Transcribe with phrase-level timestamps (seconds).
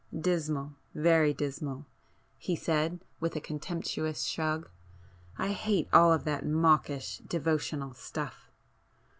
[0.19, 1.85] "Dismal,—very dismal!"
[2.39, 4.67] he said with a contemptuous shrug.
[5.37, 8.49] "I hate all that kind of mawkish devotional stuff.